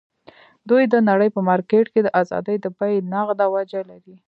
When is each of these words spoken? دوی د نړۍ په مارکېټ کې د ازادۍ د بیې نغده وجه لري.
دوی 0.69 0.83
د 0.87 0.95
نړۍ 1.09 1.29
په 1.35 1.41
مارکېټ 1.49 1.85
کې 1.93 2.01
د 2.03 2.09
ازادۍ 2.21 2.57
د 2.61 2.67
بیې 2.77 2.95
نغده 3.11 3.45
وجه 3.55 3.81
لري. 3.91 4.13